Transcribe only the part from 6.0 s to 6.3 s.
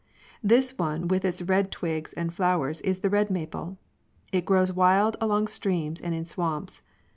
and in